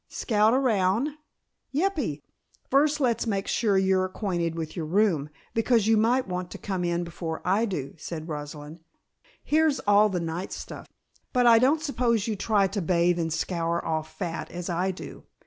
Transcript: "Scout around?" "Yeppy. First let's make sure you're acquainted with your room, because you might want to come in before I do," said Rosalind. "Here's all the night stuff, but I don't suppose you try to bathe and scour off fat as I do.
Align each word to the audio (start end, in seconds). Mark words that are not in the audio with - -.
"Scout 0.09 0.51
around?" 0.55 1.09
"Yeppy. 1.71 2.21
First 2.71 2.99
let's 2.99 3.27
make 3.27 3.45
sure 3.47 3.77
you're 3.77 4.05
acquainted 4.05 4.55
with 4.55 4.75
your 4.75 4.87
room, 4.87 5.29
because 5.53 5.85
you 5.85 5.95
might 5.95 6.27
want 6.27 6.49
to 6.49 6.57
come 6.57 6.83
in 6.83 7.03
before 7.03 7.39
I 7.45 7.65
do," 7.65 7.93
said 7.99 8.27
Rosalind. 8.27 8.79
"Here's 9.43 9.79
all 9.81 10.09
the 10.09 10.19
night 10.19 10.51
stuff, 10.53 10.87
but 11.33 11.45
I 11.45 11.59
don't 11.59 11.83
suppose 11.83 12.25
you 12.27 12.35
try 12.35 12.65
to 12.65 12.81
bathe 12.81 13.19
and 13.19 13.31
scour 13.31 13.85
off 13.85 14.11
fat 14.17 14.49
as 14.49 14.71
I 14.71 14.89
do. 14.89 15.25